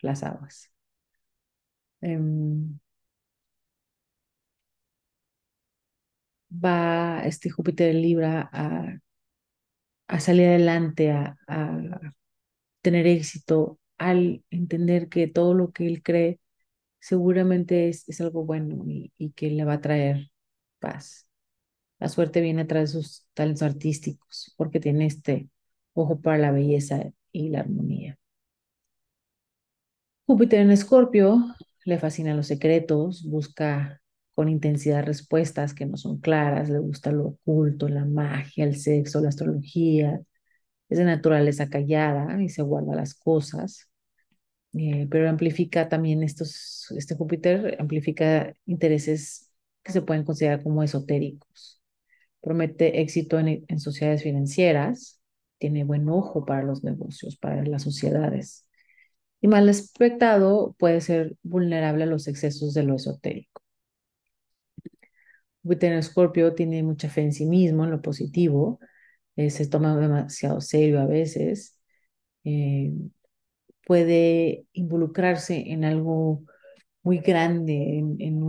las 0.00 0.22
aguas. 0.22 0.70
Em, 2.02 2.78
va 6.50 7.22
este 7.24 7.50
Júpiter 7.50 7.94
Libra 7.94 8.48
a, 8.52 8.98
a 10.08 10.20
salir 10.20 10.48
adelante, 10.48 11.10
a, 11.10 11.36
tener 12.82 13.06
éxito 13.06 13.78
al 13.98 14.44
entender 14.50 15.08
que 15.08 15.26
todo 15.28 15.54
lo 15.54 15.72
que 15.72 15.86
él 15.86 16.02
cree 16.02 16.40
seguramente 17.00 17.88
es, 17.88 18.08
es 18.08 18.20
algo 18.20 18.44
bueno 18.44 18.84
y, 18.86 19.12
y, 19.18 19.32
que 19.32 19.50
le 19.50 19.64
va 19.64 19.74
a 19.74 19.80
traer 19.80 20.30
paz. 20.80 21.28
La 21.98 22.08
suerte 22.08 22.40
viene 22.42 22.62
a 22.62 22.66
través 22.66 22.92
de 22.92 23.02
sus 23.02 23.26
talentos 23.34 23.62
artísticos, 23.62 24.54
porque 24.56 24.80
tiene 24.80 25.06
este 25.06 25.48
ojo 25.94 26.20
para 26.20 26.38
la 26.38 26.52
belleza 26.52 27.12
y 27.32 27.50
la 27.50 27.60
armonía. 27.60 28.18
Júpiter 30.26 30.60
en 30.60 30.70
Escorpio 30.70 31.38
le 31.84 31.98
fascinan 31.98 32.36
los 32.36 32.46
secretos, 32.46 33.24
busca 33.24 34.00
con 34.34 34.48
intensidad 34.48 35.04
respuestas 35.04 35.74
que 35.74 35.86
no 35.86 35.96
son 35.96 36.20
claras, 36.20 36.68
le 36.70 36.78
gusta 36.78 37.12
lo 37.12 37.28
oculto, 37.28 37.88
la 37.88 38.04
magia, 38.04 38.64
el 38.64 38.76
sexo, 38.76 39.20
la 39.20 39.28
astrología, 39.30 40.20
es 40.88 40.98
de 40.98 41.04
naturaleza 41.04 41.68
callada 41.70 42.42
y 42.42 42.48
se 42.50 42.62
guarda 42.62 42.94
las 42.96 43.14
cosas, 43.14 43.90
eh, 44.74 45.06
pero 45.10 45.28
amplifica 45.30 45.88
también 45.88 46.22
estos, 46.22 46.90
este 46.96 47.16
Júpiter 47.16 47.76
amplifica 47.80 48.54
intereses 48.66 49.50
que 49.82 49.92
se 49.92 50.02
pueden 50.02 50.24
considerar 50.24 50.62
como 50.62 50.82
esotéricos 50.82 51.74
promete 52.44 53.00
éxito 53.00 53.38
en, 53.40 53.64
sociedades 53.80 54.22
financieras, 54.22 55.20
tiene 55.58 55.84
buen 55.84 56.08
ojo 56.10 56.44
para 56.44 56.62
los 56.62 56.84
negocios, 56.84 57.36
para 57.36 57.64
las 57.64 57.82
sociedades. 57.82 58.66
Y 59.40 59.48
mal 59.48 59.68
aspectado 59.68 60.76
puede 60.78 61.00
ser 61.00 61.36
vulnerable 61.42 62.04
a 62.04 62.06
los 62.06 62.28
excesos 62.28 62.74
de 62.74 62.82
lo 62.84 62.96
esotérico. 62.96 63.63
Júpiter 65.64 65.92
en 65.92 65.98
Escorpio 65.98 66.54
tiene 66.54 66.82
mucha 66.82 67.08
fe 67.08 67.22
en 67.22 67.32
sí 67.32 67.46
mismo, 67.46 67.84
en 67.84 67.90
lo 67.90 68.02
positivo, 68.02 68.80
eh, 69.36 69.50
se 69.50 69.68
toma 69.68 69.96
demasiado 69.96 70.60
serio 70.60 71.00
a 71.00 71.06
veces, 71.06 71.80
eh, 72.44 72.92
puede 73.86 74.66
involucrarse 74.72 75.72
en 75.72 75.84
algo 75.84 76.44
muy 77.02 77.18
grande, 77.20 77.98
en, 78.18 78.42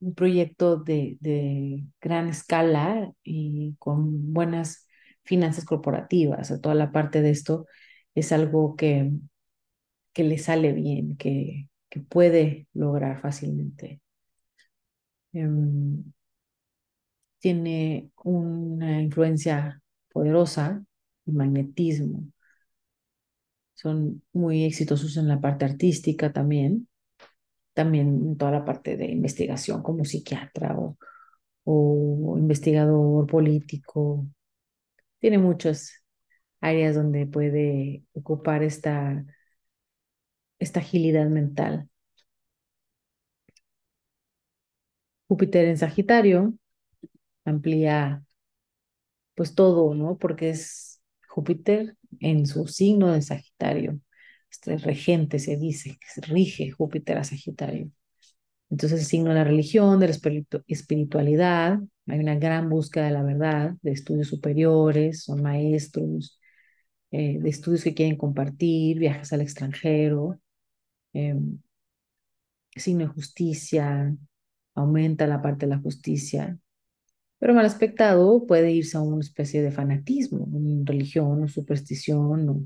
un 0.00 0.14
proyecto 0.14 0.76
de, 0.78 1.84
gran 2.00 2.28
escala 2.28 3.12
y 3.24 3.76
con 3.78 4.32
buenas 4.34 4.88
finanzas 5.24 5.64
corporativas. 5.64 6.52
toda 6.60 6.74
la 6.74 6.92
parte 6.92 7.22
de 7.22 7.30
esto 7.30 7.66
es 8.14 8.32
algo 8.32 8.76
que, 8.76 9.12
que 10.12 10.24
le 10.24 10.38
sale 10.38 10.72
bien, 10.72 11.16
que 11.16 11.68
puede 12.08 12.68
lograr 12.74 13.20
fácilmente. 13.20 14.00
Em, 15.32 16.04
tiene 17.40 18.10
una 18.24 19.00
influencia 19.02 19.82
poderosa 20.12 20.84
y 21.26 21.32
magnetismo. 21.32 22.24
Son 23.74 24.22
muy 24.32 24.64
exitosos 24.64 25.16
en 25.16 25.28
la 25.28 25.40
parte 25.40 25.64
artística 25.64 26.32
también 26.32 26.88
también 27.74 28.08
en 28.08 28.38
toda 28.38 28.52
la 28.52 28.64
parte 28.64 28.96
de 28.96 29.06
investigación 29.06 29.82
como 29.82 30.04
psiquiatra 30.04 30.76
o, 30.78 30.98
o 31.64 32.36
investigador 32.38 33.26
político. 33.26 34.26
Tiene 35.20 35.38
muchas 35.38 36.04
áreas 36.60 36.94
donde 36.96 37.26
puede 37.26 38.04
ocupar 38.14 38.62
esta 38.64 39.24
esta 40.60 40.80
agilidad 40.80 41.28
mental. 41.28 41.88
Júpiter 45.28 45.66
en 45.66 45.78
Sagitario 45.78 46.54
amplía 47.44 48.24
pues 49.34 49.54
todo, 49.54 49.94
¿no? 49.94 50.18
Porque 50.18 50.50
es 50.50 51.00
Júpiter 51.28 51.96
en 52.20 52.46
su 52.46 52.66
signo 52.66 53.12
de 53.12 53.22
Sagitario. 53.22 54.00
Este 54.50 54.78
regente 54.78 55.38
se 55.38 55.56
dice 55.56 55.90
que 56.00 56.06
se 56.20 56.20
rige 56.22 56.70
Júpiter 56.70 57.18
a 57.18 57.24
Sagitario. 57.24 57.90
Entonces, 58.70 59.00
el 59.00 59.06
signo 59.06 59.30
de 59.30 59.36
la 59.36 59.44
religión, 59.44 60.00
de 60.00 60.08
la 60.08 60.14
espiritualidad, 60.68 61.80
hay 62.06 62.18
una 62.20 62.36
gran 62.36 62.70
búsqueda 62.70 63.06
de 63.06 63.12
la 63.12 63.22
verdad, 63.22 63.74
de 63.82 63.92
estudios 63.92 64.28
superiores, 64.28 65.24
son 65.24 65.42
maestros, 65.42 66.40
eh, 67.12 67.38
de 67.40 67.50
estudios 67.50 67.84
que 67.84 67.94
quieren 67.94 68.16
compartir, 68.16 68.98
viajes 68.98 69.32
al 69.32 69.42
extranjero, 69.42 70.40
eh, 71.14 71.36
signo 72.76 73.00
de 73.06 73.12
justicia, 73.12 74.16
aumenta 74.78 75.26
la 75.26 75.42
parte 75.42 75.66
de 75.66 75.70
la 75.70 75.78
justicia, 75.80 76.58
pero 77.38 77.54
mal 77.54 77.66
aspectado 77.66 78.46
puede 78.46 78.72
irse 78.72 78.96
a 78.96 79.02
una 79.02 79.20
especie 79.20 79.62
de 79.62 79.72
fanatismo, 79.72 80.44
una 80.44 80.82
religión 80.84 81.42
o 81.44 81.48
superstición 81.48 82.48
o 82.48 82.64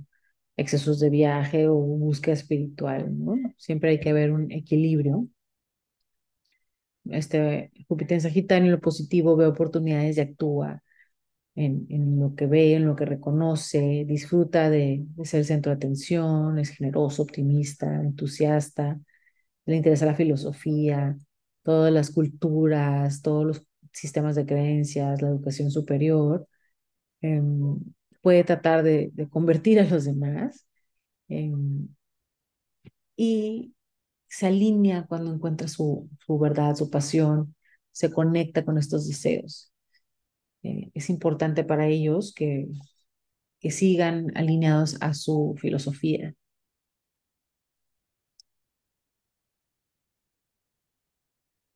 excesos 0.56 1.00
de 1.00 1.10
viaje 1.10 1.68
o 1.68 1.74
búsqueda 1.76 2.34
espiritual. 2.34 3.12
Siempre 3.58 3.90
hay 3.90 4.00
que 4.00 4.10
haber 4.10 4.32
un 4.32 4.50
equilibrio. 4.52 5.28
Este 7.10 7.72
Júpiter 7.88 8.16
en 8.16 8.20
Sagitario, 8.22 8.66
en 8.66 8.72
lo 8.72 8.80
positivo, 8.80 9.36
ve 9.36 9.46
oportunidades 9.46 10.16
y 10.16 10.20
actúa 10.20 10.82
en, 11.54 11.86
en, 11.90 12.18
lo 12.20 12.34
que 12.34 12.46
ve, 12.46 12.74
en 12.74 12.86
lo 12.86 12.96
que 12.96 13.04
reconoce, 13.06 14.04
disfruta 14.06 14.70
de, 14.70 15.04
de, 15.06 15.24
ser 15.26 15.44
centro 15.44 15.70
de 15.70 15.76
atención, 15.76 16.58
es 16.58 16.70
generoso, 16.70 17.22
optimista, 17.22 17.86
entusiasta, 18.00 19.00
le 19.66 19.76
interesa 19.76 20.06
la 20.06 20.14
filosofía, 20.14 21.16
todas 21.62 21.92
las 21.92 22.10
culturas, 22.10 23.22
todos 23.22 23.46
los 23.46 23.62
sistemas 23.92 24.36
de 24.36 24.46
creencias, 24.46 25.22
la 25.22 25.28
educación 25.28 25.70
superior, 25.70 26.48
eh, 27.22 27.42
puede 28.22 28.44
tratar 28.44 28.82
de, 28.82 29.12
convertir 29.30 29.80
a 29.80 29.84
los 29.88 30.04
demás 30.04 30.66
eh, 31.28 31.52
y 33.16 33.74
se 34.28 34.46
alinea 34.46 35.06
cuando 35.06 35.32
encuentra 35.32 35.68
su, 35.68 36.08
su, 36.26 36.38
verdad, 36.38 36.74
su 36.76 36.90
pasión, 36.90 37.54
se 37.92 38.10
conecta 38.12 38.64
con 38.64 38.78
estos 38.78 39.06
deseos. 39.08 39.72
Eh, 40.62 40.90
es 40.94 41.10
importante 41.10 41.64
para 41.64 41.88
ellos 41.88 42.32
que, 42.34 42.68
que 43.60 43.70
sigan 43.70 44.36
alineados 44.36 44.98
a 45.00 45.14
su 45.14 45.56
filosofía. 45.60 46.34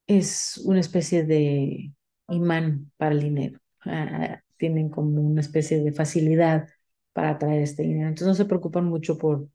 Es 0.06 0.58
una 0.58 0.80
especie 0.80 1.24
de 1.24 1.92
imán 2.28 2.92
para 2.96 3.12
el 3.12 3.20
dinero. 3.20 3.60
Ah, 3.84 4.40
tienen 4.56 4.88
como 4.90 5.20
una 5.20 5.40
especie 5.40 5.78
de 5.82 5.92
facilidad 5.92 6.68
para 7.12 7.30
atraer 7.30 7.62
este 7.62 7.82
dinero. 7.82 8.08
Entonces 8.08 8.28
no 8.28 8.34
se 8.34 8.44
preocupan 8.46 8.84
mucho 8.86 9.18
por 9.18 9.48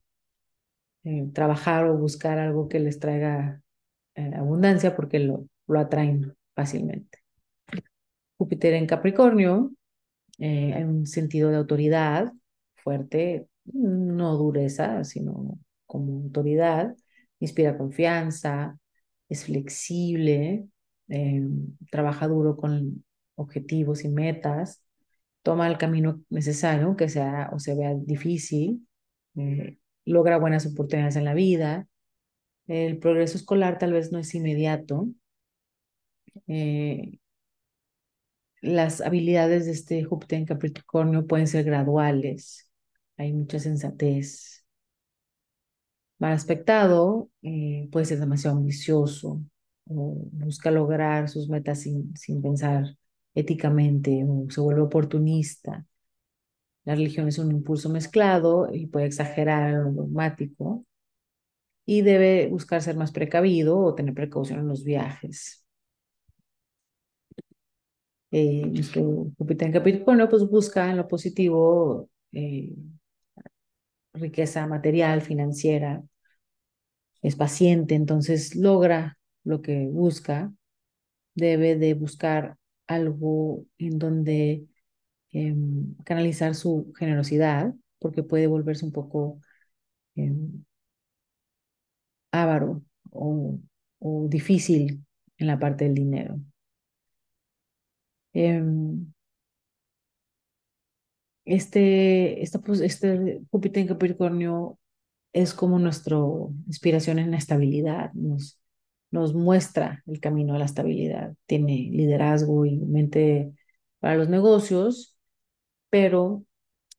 eh, 1.04 1.30
trabajar 1.34 1.86
o 1.88 1.98
buscar 1.98 2.38
algo 2.40 2.68
que 2.70 2.80
les 2.80 3.00
traiga 3.00 3.62
eh, 4.16 4.32
abundancia 4.36 4.96
porque 4.96 5.20
lo, 5.20 5.48
lo 5.68 5.80
atraen 5.80 6.36
fácilmente. 6.56 7.20
Júpiter 8.38 8.74
en 8.74 8.88
Capricornio, 8.88 9.72
eh, 10.40 10.74
hay 10.76 10.84
un 10.86 11.08
sentido 11.08 11.52
de 11.52 11.58
autoridad 11.58 12.34
fuerte, 12.76 13.48
no 13.66 14.38
dureza, 14.38 15.06
sino 15.06 15.60
como 15.88 16.24
autoridad, 16.24 16.96
inspira 17.40 17.78
confianza, 17.78 18.80
es 19.32 19.46
flexible, 19.46 20.68
eh, 21.10 21.42
trabaja 21.92 22.28
duro 22.28 22.58
con 22.58 23.06
objetivos 23.36 24.04
y 24.04 24.10
metas, 24.10 24.84
toma 25.44 25.68
el 25.68 25.78
camino 25.78 26.22
necesario, 26.30 26.96
que 26.98 27.10
sea 27.10 27.50
o 27.54 27.60
se 27.60 27.76
vea 27.76 27.96
difícil, 27.96 28.88
eh, 29.38 29.78
logra 30.06 30.38
buenas 30.38 30.66
oportunidades 30.68 31.16
en 31.16 31.26
la 31.26 31.34
vida. 31.34 31.88
El 32.68 33.00
progreso 33.00 33.38
escolar 33.38 33.78
tal 33.80 33.94
vez 33.94 34.12
no 34.12 34.20
es 34.20 34.36
inmediato. 34.36 35.08
Eh, 36.48 37.20
las 38.62 39.02
habilidades 39.02 39.66
de 39.66 39.72
este 39.72 40.04
Júpiter 40.04 40.40
en 40.40 40.46
Capricornio 40.46 41.26
pueden 41.28 41.48
ser 41.48 41.64
graduales. 41.66 42.70
Hay 43.18 43.34
mucha 43.34 43.60
sensatez. 43.60 44.61
Mal 46.22 46.34
aspectado, 46.34 47.32
eh, 47.42 47.90
puede 47.92 48.06
ser 48.06 48.20
demasiado 48.20 48.58
ambicioso, 48.58 49.42
o 49.90 50.30
busca 50.34 50.70
lograr 50.70 51.28
sus 51.30 51.50
metas 51.50 51.82
sin, 51.82 52.16
sin 52.16 52.44
pensar 52.44 52.96
éticamente 53.34 54.24
o 54.30 54.46
se 54.52 54.62
vuelve 54.62 54.82
oportunista. 54.82 55.84
La 56.86 56.94
religión 56.94 57.28
es 57.28 57.40
un 57.40 57.52
impulso 57.52 57.90
mezclado 57.90 58.70
y 58.72 58.86
puede 58.86 59.08
exagerar 59.08 59.74
lo 59.74 59.92
dogmático 59.94 60.86
y 61.88 62.04
debe 62.04 62.48
buscar 62.50 62.84
ser 62.84 62.98
más 62.98 63.12
precavido 63.12 63.80
o 63.80 63.96
tener 63.96 64.14
precaución 64.14 64.60
en 64.60 64.68
los 64.68 64.84
viajes. 64.84 65.66
Eh, 68.30 68.64
nuestro 68.68 69.32
en 69.40 69.72
Capricornio 69.72 70.30
pues 70.30 70.48
busca 70.48 70.92
en 70.92 70.98
lo 70.98 71.08
positivo 71.08 72.10
eh, 72.32 72.76
riqueza 74.14 74.68
material, 74.68 75.22
financiera, 75.22 76.04
es 77.22 77.36
paciente, 77.36 77.96
entonces 77.96 78.56
logra 78.56 79.18
lo 79.44 79.62
que 79.62 79.88
busca, 79.88 80.54
debe 81.36 81.76
de 81.78 81.94
buscar 81.94 82.58
algo 82.88 83.66
en 83.78 84.00
donde 84.00 84.68
eh, 85.34 85.56
canalizar 86.06 86.56
su 86.56 86.94
generosidad, 86.98 87.74
porque 88.00 88.24
puede 88.24 88.48
volverse 88.48 88.86
un 88.86 88.92
poco 88.92 89.40
eh, 90.16 90.34
avaro 92.32 92.84
o, 93.12 93.60
o, 94.00 94.28
difícil 94.30 95.06
en 95.38 95.48
la 95.48 95.60
parte 95.60 95.86
del 95.86 95.96
dinero. 95.96 96.40
Eh, 98.34 98.62
este, 101.46 102.42
este 102.44 102.60
Júpiter 103.52 103.82
en 103.82 103.88
Capricornio 103.88 104.80
es 105.34 105.54
como 105.54 105.80
nuestra 105.80 106.18
inspiración 106.68 107.20
en 107.20 107.32
la 107.32 107.38
estabilidad, 107.38 108.12
nos, 108.14 108.60
nos 109.12 109.34
muestra 109.34 110.04
el 110.08 110.20
camino 110.20 110.56
a 110.56 110.60
la 110.60 110.66
estabilidad, 110.66 111.36
tiene 111.46 111.90
liderazgo 111.92 112.66
y 112.66 112.78
mente 112.80 113.54
para 114.00 114.16
los 114.16 114.30
negocios, 114.30 115.18
pero 115.90 116.46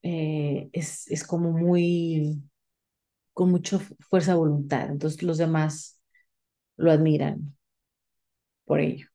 eh, 0.02 0.70
es, 0.72 1.10
es 1.10 1.26
como 1.26 1.52
muy, 1.52 2.42
con 3.34 3.50
mucha 3.50 3.78
fuerza 3.78 4.32
de 4.32 4.38
voluntad, 4.38 4.90
entonces 4.90 5.22
los 5.22 5.38
demás 5.38 6.00
lo 6.76 6.92
admiran 6.92 7.56
por 8.64 8.80
ello. 8.80 9.06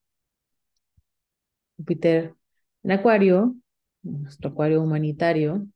Júpiter 1.78 2.36
en 2.84 2.92
Acuario, 2.92 3.56
nuestro 4.04 4.50
Acuario 4.50 4.82
humanitario, 4.82 5.68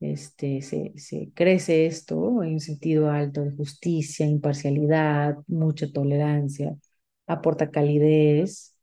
este, 0.00 0.62
se, 0.62 0.92
se, 0.96 1.30
crece 1.34 1.86
esto 1.86 2.42
en 2.42 2.54
un 2.54 2.60
sentido 2.60 3.10
alto 3.10 3.42
de 3.42 3.52
justicia, 3.52 4.26
imparcialidad, 4.26 5.36
mucha 5.46 5.92
tolerancia, 5.92 6.76
aporta 7.26 7.70
calidez, 7.70 8.76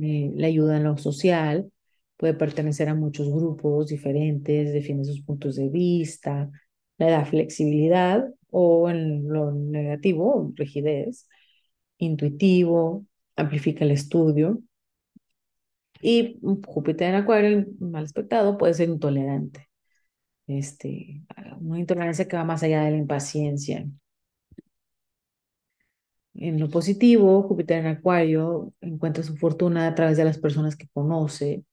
eh, 0.00 0.30
le 0.34 0.46
ayuda 0.46 0.76
en 0.76 0.84
lo 0.84 0.96
social, 0.98 1.70
puede 2.16 2.34
pertenecer 2.34 2.88
a 2.88 2.94
muchos 2.94 3.28
grupos 3.30 3.88
diferentes, 3.88 4.72
defiende 4.72 5.04
sus 5.04 5.22
puntos 5.22 5.56
de 5.56 5.68
vista, 5.68 6.50
le 6.98 7.10
da 7.10 7.24
flexibilidad 7.24 8.24
o 8.50 8.90
en 8.90 9.28
lo 9.28 9.52
negativo, 9.52 10.52
rigidez, 10.56 11.28
intuitivo, 11.98 13.06
amplifica 13.36 13.84
el 13.84 13.92
estudio. 13.92 14.60
Y 16.00 16.38
Júpiter 16.66 17.10
en 17.10 17.14
Acuario, 17.16 17.66
mal 17.80 18.04
aspectado, 18.04 18.56
puede 18.58 18.74
ser 18.74 18.88
intolerante 18.88 19.67
este, 20.48 21.22
una 21.60 21.78
intolerancia 21.80 22.28
que 22.28 22.36
va 22.36 22.44
más 22.44 22.62
allá 22.64 22.82
de 22.84 22.92
la 22.92 22.96
impaciencia. 22.98 23.86
En 26.34 26.60
lo 26.60 26.70
positivo, 26.70 27.42
Júpiter 27.42 27.78
en 27.80 27.86
Acuario 27.88 28.72
encuentra 28.80 29.22
su 29.24 29.36
fortuna 29.36 29.88
a 29.88 29.94
través 29.94 30.16
de 30.16 30.24
las 30.24 30.38
personas 30.38 30.76
que 30.76 30.88
conoce, 30.88 31.64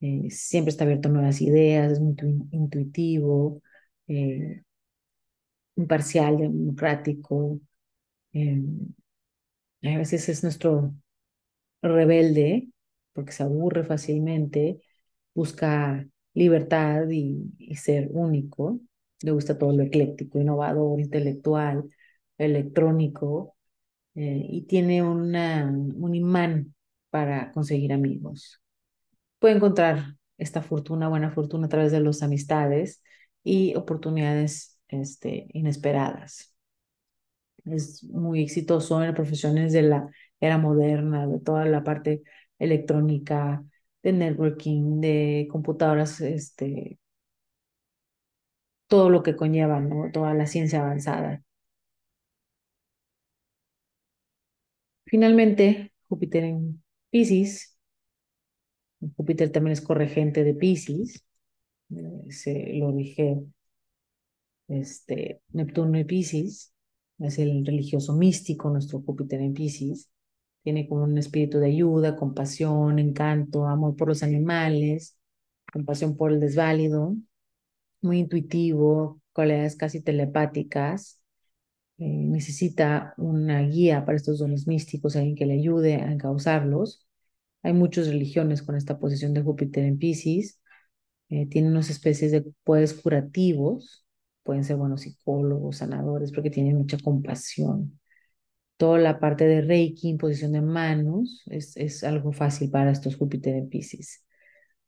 eh, 0.00 0.30
siempre 0.30 0.70
está 0.70 0.84
abierto 0.84 1.08
a 1.08 1.12
nuevas 1.12 1.40
ideas, 1.42 1.92
es 1.92 2.00
muy 2.00 2.16
intuitivo, 2.52 3.62
eh, 4.08 4.62
imparcial, 5.76 6.38
democrático. 6.38 7.60
Eh, 8.34 8.62
a 9.82 9.98
veces 9.98 10.28
es 10.28 10.42
nuestro 10.42 10.94
rebelde 11.82 12.70
porque 13.14 13.32
se 13.32 13.42
aburre 13.44 13.84
fácilmente, 13.84 14.82
busca 15.34 16.06
libertad 16.34 17.08
y, 17.10 17.74
ser 17.76 18.08
único. 18.12 18.80
le 19.22 19.32
gusta 19.32 19.58
todo 19.58 19.72
lo 19.72 19.82
ecléctico, 19.84 20.40
innovador, 20.40 21.00
intelectual, 21.00 21.88
electrónico, 22.38 23.56
eh, 24.14 24.46
y 24.48 24.62
tiene 24.62 25.02
una, 25.02 25.66
un 25.70 26.14
imán 26.14 26.74
para 27.10 27.52
conseguir 27.52 27.92
amigos. 27.92 28.62
Puede 29.38 29.56
encontrar 29.56 30.16
esta 30.38 30.62
fortuna, 30.62 31.08
buena 31.08 31.30
fortuna 31.30 31.66
a 31.66 31.68
través 31.68 31.92
de 31.92 32.00
las 32.00 32.22
amistades 32.22 33.02
y 33.44 33.74
oportunidades 33.76 34.78
este, 34.88 35.46
inesperadas. 35.52 36.54
Es 37.64 38.04
muy 38.04 38.42
exitoso 38.42 39.02
en 39.02 39.14
profesiones 39.14 39.72
de 39.72 39.82
la 39.82 40.08
era 40.40 40.58
moderna, 40.58 41.26
de 41.26 41.38
toda 41.40 41.64
la 41.64 41.84
parte 41.84 42.22
electrónica, 42.58 43.64
de 44.02 44.12
networking, 44.12 45.00
de 45.00 45.48
computadoras, 45.50 46.20
este, 46.20 46.98
todo 48.86 49.10
lo 49.10 49.22
que 49.22 49.34
conlleva, 49.36 49.80
¿no? 49.80 50.10
Toda 50.12 50.34
la 50.34 50.46
ciencia 50.46 50.80
avanzada. 50.80 51.42
Finalmente, 55.04 55.92
Júpiter 56.08 56.44
en 56.44 56.82
Pisces. 57.10 57.78
Júpiter 59.16 59.50
también 59.50 59.72
es 59.72 59.80
corregente 59.80 60.44
de 60.44 60.54
Pisces. 60.54 61.24
Eh, 61.90 62.30
se 62.30 62.74
lo 62.74 62.92
dije, 62.92 63.42
este, 64.68 65.42
Neptuno 65.52 65.98
y 65.98 66.04
Pisces. 66.04 66.72
Es 67.18 67.38
el 67.38 67.64
religioso 67.64 68.14
místico, 68.14 68.70
nuestro 68.70 69.00
Júpiter 69.02 69.40
en 69.40 69.54
Pisces. 69.54 70.10
Tiene 70.62 70.88
como 70.88 71.04
un 71.04 71.18
espíritu 71.18 71.58
de 71.58 71.68
ayuda, 71.68 72.16
compasión, 72.16 72.98
encanto, 72.98 73.66
amor 73.66 73.96
por 73.96 74.08
los 74.08 74.22
animales, 74.22 75.16
compasión 75.72 76.16
por 76.16 76.32
el 76.32 76.40
desválido, 76.40 77.16
muy 78.02 78.18
intuitivo, 78.20 79.20
cualidades 79.32 79.76
casi 79.76 80.02
telepáticas. 80.02 81.20
Eh, 81.98 82.04
necesita 82.06 83.14
una 83.18 83.62
guía 83.62 84.04
para 84.04 84.16
estos 84.16 84.38
dones 84.38 84.66
místicos, 84.66 85.16
alguien 85.16 85.36
que 85.36 85.46
le 85.46 85.54
ayude 85.54 85.96
a 85.96 86.12
encauzarlos. 86.12 87.06
Hay 87.62 87.72
muchas 87.74 88.08
religiones 88.08 88.62
con 88.62 88.76
esta 88.76 88.98
posición 88.98 89.34
de 89.34 89.42
Júpiter 89.42 89.84
en 89.84 89.98
Pisces. 89.98 90.60
Eh, 91.30 91.46
tiene 91.48 91.68
unas 91.70 91.90
especies 91.90 92.32
de 92.32 92.44
poderes 92.64 92.94
curativos, 92.94 94.06
pueden 94.44 94.64
ser 94.64 94.76
buenos 94.76 95.02
psicólogos, 95.02 95.78
sanadores, 95.78 96.32
porque 96.32 96.50
tienen 96.50 96.76
mucha 96.78 96.98
compasión 96.98 97.98
toda 98.82 98.98
la 98.98 99.20
parte 99.20 99.46
de 99.46 99.60
Reiki, 99.60 100.08
imposición 100.08 100.50
de 100.54 100.60
manos, 100.60 101.44
es, 101.46 101.76
es 101.76 102.02
algo 102.02 102.32
fácil 102.32 102.68
para 102.68 102.90
estos 102.90 103.14
Júpiter 103.14 103.54
en 103.54 103.68
Pisces. 103.68 104.24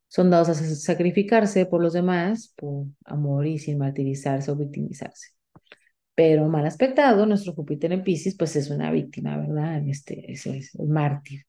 Son 0.09 0.29
dados 0.29 0.49
a 0.49 0.53
sacrificarse 0.53 1.65
por 1.65 1.81
los 1.81 1.93
demás, 1.93 2.53
por 2.57 2.87
amor 3.05 3.47
y 3.47 3.57
sin 3.57 3.77
martirizarse 3.77 4.51
o 4.51 4.57
victimizarse. 4.57 5.29
Pero 6.13 6.49
mal 6.49 6.65
aspectado, 6.65 7.25
nuestro 7.25 7.53
Júpiter 7.53 7.93
en 7.93 8.03
Pisces, 8.03 8.35
pues 8.35 8.57
es 8.57 8.69
una 8.69 8.91
víctima, 8.91 9.37
¿verdad? 9.37 9.81
Este, 9.87 10.29
es, 10.29 10.45
es 10.45 10.75
el 10.75 10.87
mártir. 10.89 11.45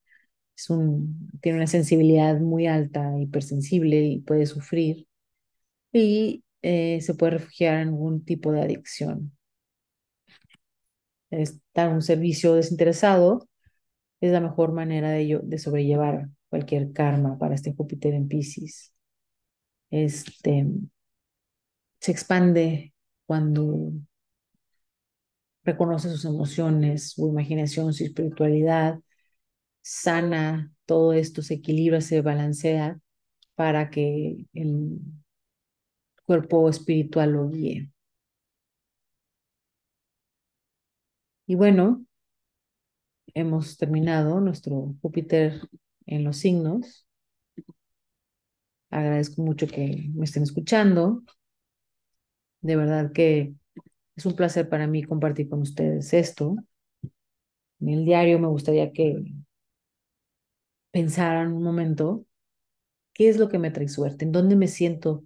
Es 0.57 0.71
un, 0.71 1.29
tiene 1.43 1.59
una 1.59 1.67
sensibilidad 1.67 2.39
muy 2.39 2.69
alta, 2.69 3.13
hipersensible 3.19 4.05
y 4.05 4.21
puede 4.21 4.47
sufrir. 4.47 5.09
Y 5.93 6.45
eh, 6.63 7.01
se 7.01 7.15
puede 7.15 7.33
refugiar 7.39 7.81
en 7.81 7.89
algún 7.89 8.25
tipo 8.25 8.53
de 8.53 8.63
adicción 8.63 9.36
dar 11.75 11.93
un 11.93 12.03
servicio 12.03 12.55
desinteresado 12.55 13.49
es 14.21 14.33
la 14.33 14.41
mejor 14.41 14.73
manera 14.73 15.11
de, 15.11 15.41
de 15.43 15.59
sobrellevar 15.59 16.29
cualquier 16.49 16.93
karma 16.93 17.39
para 17.39 17.55
este 17.55 17.75
Júpiter 17.75 18.15
en 18.15 18.29
Pisces. 18.29 18.93
Este, 19.91 20.67
se 22.01 22.13
expande 22.13 22.95
cuando 23.27 23.93
reconoce 25.65 26.09
sus 26.11 26.25
emociones, 26.25 27.11
su 27.11 27.29
imaginación, 27.29 27.93
su 27.93 28.05
espiritualidad, 28.05 29.01
sana 29.83 30.73
todo 30.87 31.13
esto, 31.13 31.43
se 31.43 31.55
equilibra, 31.55 32.01
se 32.01 32.23
balancea 32.23 33.01
para 33.57 33.91
que 33.91 34.47
el 34.55 35.01
cuerpo 36.25 36.69
espiritual 36.69 37.33
lo 37.33 37.49
guíe. 37.49 37.91
Y 41.47 41.55
bueno, 41.57 42.05
hemos 43.35 43.77
terminado 43.77 44.41
nuestro 44.41 44.95
Júpiter 45.01 45.61
en 46.07 46.25
los 46.25 46.39
signos. 46.39 47.07
Agradezco 48.91 49.43
mucho 49.43 49.67
que 49.69 50.11
me 50.15 50.25
estén 50.25 50.43
escuchando. 50.43 51.23
De 52.61 52.77
verdad 52.77 53.13
que 53.13 53.55
es 54.17 54.27
un 54.27 54.37
placer 54.37 54.69
para 54.69 54.87
mí 54.89 55.05
compartir 55.05 55.49
con 55.49 55.63
ustedes 55.63 56.13
esto. 56.15 56.57
En 57.81 57.89
el 57.89 58.05
diario 58.05 58.39
me 58.39 58.49
gustaría 58.49 58.93
que 58.93 59.17
pensaran 60.91 61.53
un 61.53 61.63
momento 61.63 62.27
qué 63.15 63.31
es 63.31 63.39
lo 63.39 63.51
que 63.51 63.61
me 63.61 63.73
trae 63.73 63.89
suerte, 63.89 64.27
en 64.27 64.33
dónde 64.33 64.57
me 64.57 64.69
siento 64.69 65.25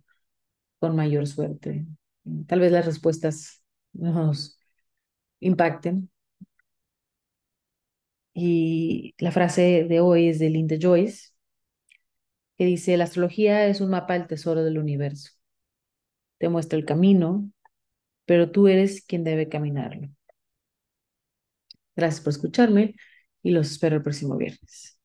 con 0.81 0.97
mayor 0.97 1.29
suerte. 1.29 1.87
Tal 2.49 2.61
vez 2.61 2.73
las 2.73 2.87
respuestas 2.87 3.65
nos 3.95 4.60
impacten. 5.41 6.11
Y 8.35 9.15
la 9.19 9.31
frase 9.33 9.85
de 9.89 10.01
hoy 10.01 10.29
es 10.29 10.39
de 10.39 10.51
Linda 10.51 10.77
Joyce, 10.81 11.31
que 12.57 12.65
dice, 12.67 12.97
la 12.97 13.05
astrología 13.05 13.67
es 13.67 13.81
un 13.81 13.91
mapa 13.91 14.15
del 14.15 14.27
tesoro 14.29 14.63
del 14.65 14.79
universo. 14.79 15.33
Te 16.39 16.49
muestra 16.49 16.79
el 16.79 16.85
camino, 16.85 17.51
pero 18.27 18.51
tú 18.53 18.69
eres 18.69 19.05
quien 19.07 19.25
debe 19.25 19.49
caminarlo. 19.49 20.09
Gracias 21.97 22.21
por 22.23 22.33
escucharme 22.33 22.95
y 23.43 23.51
los 23.53 23.71
espero 23.73 23.97
el 23.97 24.03
próximo 24.03 24.37
viernes. 24.37 25.00